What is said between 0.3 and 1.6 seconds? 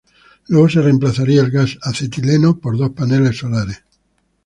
Luego se reemplazaría el